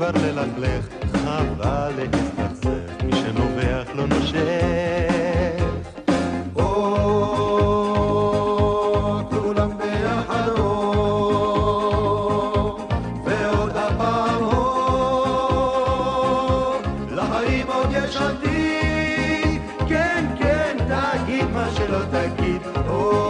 [0.00, 5.64] מלכלך, חבל להסתכסך, מי שנובח לא נושך.
[6.56, 6.62] או,
[9.30, 10.62] כולם ביחד או,
[13.24, 14.70] ועוד הפעם או,
[17.10, 23.29] לחיים עוד יש עתיד, כן, כן, תגיד מה שלא תגיד, או,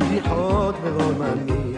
[0.00, 1.71] بیخواد نگاه من می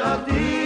[0.00, 0.57] לחיים עוד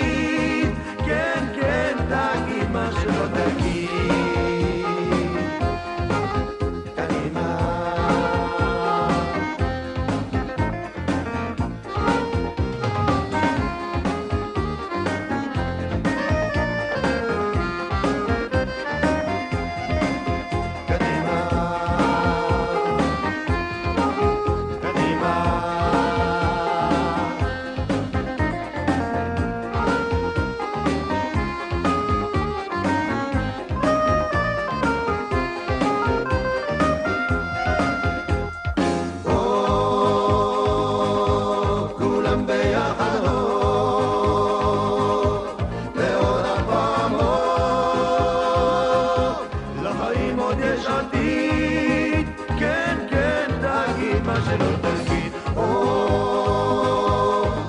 [51.07, 52.27] עתיד,
[52.59, 55.63] כן, כן, תגיד מה שלא תגיד, או,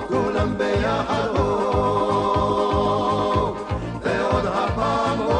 [0.08, 1.44] כולם ביחד או,
[4.02, 5.34] ועוד הפעם או,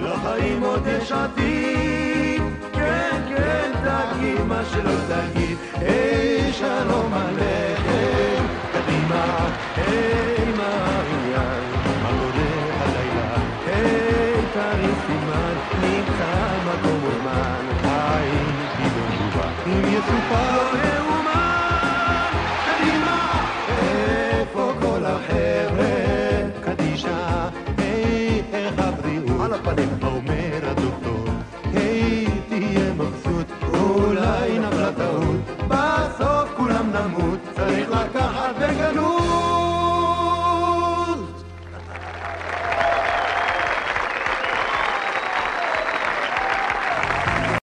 [0.00, 2.42] לחיים עוד יש עתיד,
[2.72, 10.15] כן, כן, תגיד מה שלא תגיד, היי, שלום עליכם, קדימה, היי,